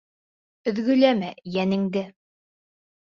[0.71, 2.03] Өҙгөләмә йәнеңде.